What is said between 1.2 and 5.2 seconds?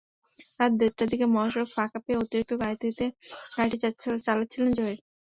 মহাসড়ক ফাঁকা পেয়ে অতিরিক্ত গতিতে গাড়িটি চালাচ্ছিলেন জহির।